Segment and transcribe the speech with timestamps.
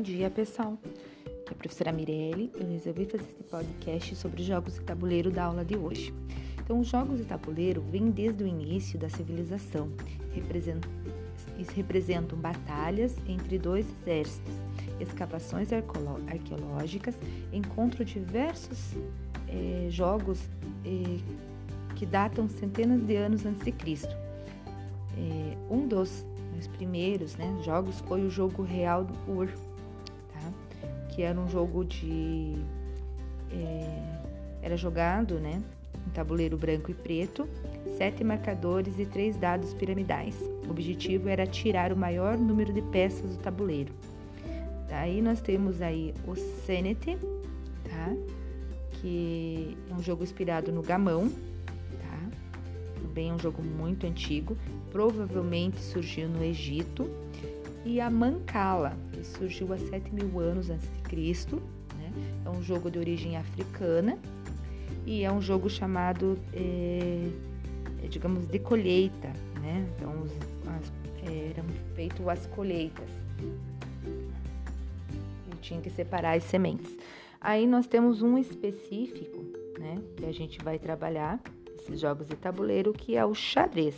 [0.00, 0.78] Bom dia, pessoal.
[1.26, 2.50] Aqui é a professora Mirelle.
[2.58, 6.14] Eu resolvi fazer esse podcast sobre os jogos de tabuleiro da aula de hoje.
[6.58, 9.92] Então, os jogos de tabuleiro vêm desde o início da civilização.
[10.32, 10.90] Representam,
[11.76, 14.54] representam batalhas entre dois exércitos,
[14.98, 17.14] escavações arqueológicas,
[17.52, 18.94] encontro diversos
[19.48, 20.40] eh, jogos
[20.82, 21.20] eh,
[21.94, 24.16] que datam centenas de anos antes de Cristo.
[25.18, 26.24] Eh, um dos
[26.78, 29.48] primeiros né, jogos foi o jogo real do Ur,
[31.10, 32.54] que era um jogo de.
[33.52, 34.20] É,
[34.62, 35.62] era jogado né,
[36.06, 37.48] em tabuleiro branco e preto,
[37.96, 40.36] sete marcadores e três dados piramidais.
[40.66, 43.92] O objetivo era tirar o maior número de peças do tabuleiro.
[44.88, 47.16] Daí nós temos aí o Senate,
[47.84, 48.14] tá?
[49.00, 51.30] que é um jogo inspirado no gamão,
[52.00, 52.30] tá?
[53.02, 54.56] também é um jogo muito antigo,
[54.90, 57.08] provavelmente surgiu no Egito
[57.84, 61.62] e a Mancala, que surgiu há 7 mil anos antes de Cristo.
[61.96, 62.12] Né?
[62.44, 64.18] É um jogo de origem africana
[65.06, 67.28] e é um jogo chamado, é,
[68.08, 69.28] digamos, de colheita.
[69.60, 69.86] Né?
[69.96, 70.32] Então, os,
[70.68, 70.92] as,
[71.28, 71.64] é, eram
[71.94, 73.08] feitas as colheitas
[75.50, 76.96] e tinha que separar as sementes.
[77.40, 79.42] Aí nós temos um específico,
[79.78, 81.40] né, que a gente vai trabalhar
[81.78, 83.94] esses jogos de tabuleiro, que é o xadrez.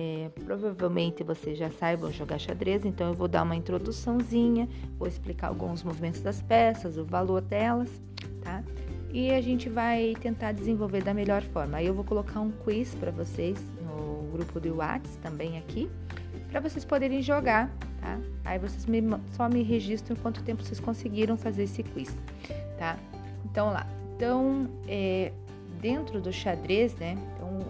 [0.00, 5.48] É, provavelmente vocês já saibam jogar xadrez, então eu vou dar uma introduçãozinha, vou explicar
[5.48, 7.90] alguns movimentos das peças, o valor delas,
[8.40, 8.62] tá?
[9.12, 11.78] E a gente vai tentar desenvolver da melhor forma.
[11.78, 15.90] Aí eu vou colocar um quiz para vocês no grupo do Whats também aqui,
[16.48, 17.68] para vocês poderem jogar,
[18.00, 18.20] tá?
[18.44, 22.16] Aí vocês me, só me registram quanto tempo vocês conseguiram fazer esse quiz,
[22.78, 22.96] tá?
[23.44, 23.84] Então lá.
[24.14, 25.32] Então, é,
[25.80, 27.16] dentro do xadrez, né?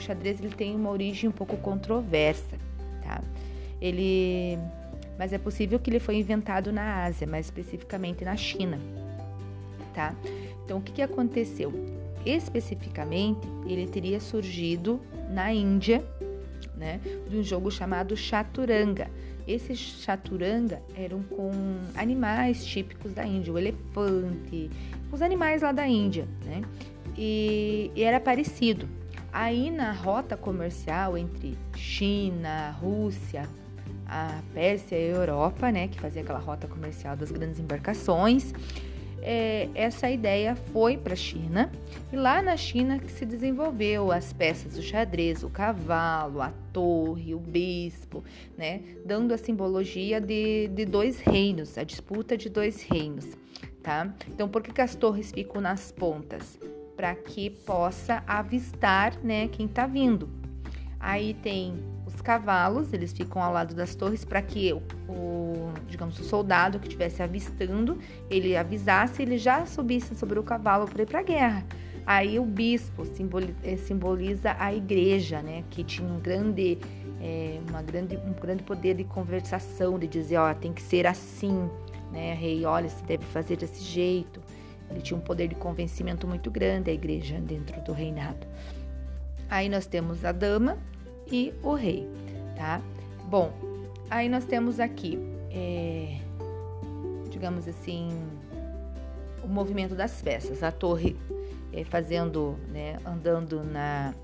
[0.00, 2.56] Xadrez ele tem uma origem um pouco controversa,
[3.02, 3.22] tá?
[3.80, 4.58] Ele,
[5.18, 8.78] mas é possível que ele foi inventado na Ásia, mais especificamente na China,
[9.94, 10.14] tá?
[10.64, 11.72] Então, o que, que aconteceu?
[12.24, 16.04] Especificamente, ele teria surgido na Índia,
[16.76, 17.00] né?
[17.28, 19.10] De um jogo chamado chaturanga.
[19.46, 21.50] Esses chaturanga eram com
[21.94, 24.70] animais típicos da Índia, o elefante,
[25.10, 26.62] os animais lá da Índia, né?
[27.16, 28.88] e, e era parecido.
[29.32, 33.48] Aí na rota comercial entre China, Rússia,
[34.06, 38.52] a Pérsia e a Europa, né, que fazia aquela rota comercial das grandes embarcações,
[39.22, 41.70] é, essa ideia foi para a China
[42.12, 47.34] e lá na China que se desenvolveu as peças do xadrez, o cavalo, a torre,
[47.34, 48.24] o bispo,
[48.56, 53.26] né, dando a simbologia de, de dois reinos, a disputa de dois reinos,
[53.82, 54.12] tá?
[54.28, 56.58] Então, por que, que as torres ficam nas pontas?
[57.00, 60.28] Para que possa avistar, né, quem está vindo.
[61.00, 64.74] Aí tem os cavalos, eles ficam ao lado das torres para que
[65.08, 70.86] o, digamos, o soldado que estivesse avistando, ele avisasse, ele já subisse sobre o cavalo
[70.86, 71.64] para ir para a guerra.
[72.04, 73.02] Aí o bispo
[73.62, 76.76] eh, simboliza a igreja, né, que tinha um grande,
[77.18, 81.66] é, uma grande, um grande poder de conversação, de dizer, ó, tem que ser assim,
[82.12, 84.38] né, rei, olha, se deve fazer desse jeito.
[84.90, 88.46] Ele tinha um poder de convencimento muito grande, a igreja dentro do reinado.
[89.48, 90.76] Aí nós temos a dama
[91.30, 92.08] e o rei,
[92.56, 92.80] tá?
[93.28, 93.52] Bom,
[94.10, 95.18] aí nós temos aqui,
[95.50, 96.18] é,
[97.30, 98.08] digamos assim,
[99.42, 100.62] o movimento das peças.
[100.62, 101.16] A torre
[101.72, 104.14] é, fazendo, né, andando na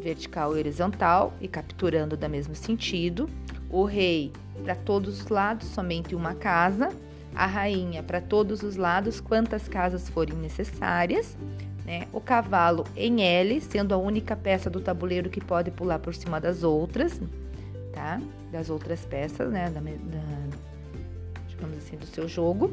[0.00, 3.28] vertical e horizontal e capturando da mesmo sentido.
[3.70, 4.32] O rei
[4.62, 6.88] para todos os lados, somente uma casa
[7.38, 11.38] a rainha para todos os lados, quantas casas forem necessárias,
[11.86, 12.08] né?
[12.12, 16.40] O cavalo em L, sendo a única peça do tabuleiro que pode pular por cima
[16.40, 17.20] das outras,
[17.92, 18.20] tá?
[18.50, 19.70] Das outras peças, né?
[19.70, 20.56] Da, da,
[21.46, 22.72] digamos assim, do seu jogo.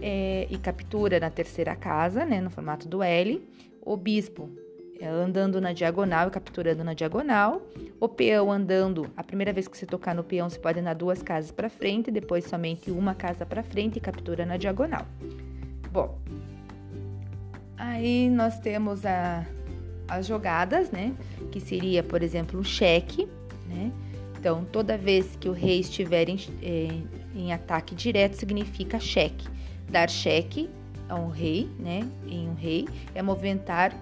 [0.00, 2.40] É, e captura na terceira casa, né?
[2.40, 3.46] No formato do L.
[3.82, 4.48] O bispo
[5.08, 7.62] andando na diagonal e capturando na diagonal.
[7.98, 11.22] O peão andando, a primeira vez que você tocar no peão, você pode andar duas
[11.22, 15.06] casas para frente, depois somente uma casa para frente e captura na diagonal.
[15.92, 16.18] Bom,
[17.76, 19.46] aí nós temos a,
[20.08, 21.14] as jogadas, né?
[21.50, 23.26] Que seria, por exemplo, um cheque,
[23.66, 23.90] né?
[24.38, 29.46] Então, toda vez que o rei estiver em, em, em ataque direto, significa cheque.
[29.90, 30.70] Dar cheque
[31.08, 32.00] a um rei, né?
[32.26, 33.92] Em um rei é movimentar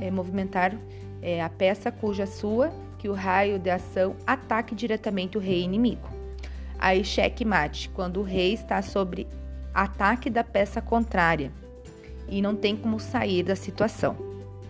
[0.00, 0.74] é, movimentar
[1.22, 6.08] é, a peça cuja sua que o raio de ação ataque diretamente o rei inimigo.
[6.78, 9.26] Aí cheque mate, quando o rei está sobre
[9.72, 11.52] ataque da peça contrária
[12.28, 14.16] e não tem como sair da situação,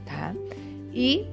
[0.04, 0.34] tá?
[0.92, 1.26] E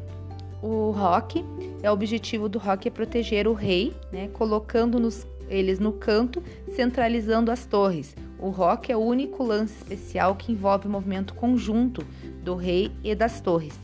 [0.62, 1.46] o rock,
[1.84, 6.42] é o objetivo do rock é proteger o rei, né, colocando nos, eles no canto,
[6.76, 8.16] centralizando as torres.
[8.40, 12.06] O rock é o único lance especial que envolve movimento conjunto
[12.46, 13.78] do rei e das torres.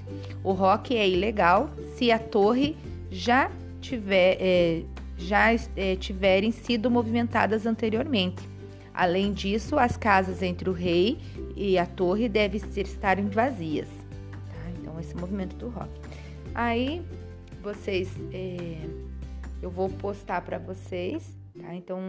[0.44, 2.78] O rock é ilegal se a torre
[3.10, 4.84] já tiver é,
[5.18, 8.50] já é, tiverem sido movimentadas anteriormente.
[8.94, 11.18] Além disso, as casas entre o rei
[11.56, 13.88] e a torre devem estarem vazias.
[14.32, 14.72] Tá?
[14.80, 15.90] Então, esse movimento do rock.
[16.54, 17.02] Aí,
[17.62, 18.78] vocês, é,
[19.62, 21.24] eu vou postar para vocês,
[21.60, 21.74] tá?
[21.74, 22.02] Então,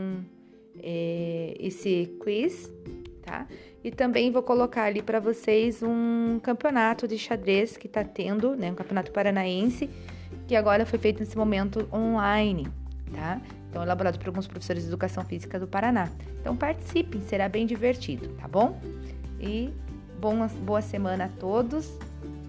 [0.83, 2.73] é, esse quiz,
[3.23, 3.47] tá?
[3.83, 8.71] E também vou colocar ali para vocês um campeonato de xadrez que está tendo, né?
[8.71, 9.89] Um campeonato paranaense
[10.47, 12.69] que agora foi feito nesse momento online,
[13.13, 13.41] tá?
[13.71, 16.11] Então, elaborado por alguns professores de educação física do Paraná.
[16.41, 18.79] Então, participem, será bem divertido, tá bom?
[19.41, 19.73] E
[20.61, 21.91] boa semana a todos.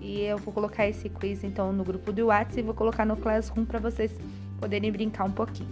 [0.02, 3.16] E eu vou colocar esse quiz então no grupo do WhatsApp e vou colocar no
[3.16, 4.12] Classroom para vocês
[4.60, 5.70] poderem brincar um pouquinho.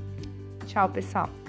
[0.65, 1.40] Tchau, pessoal!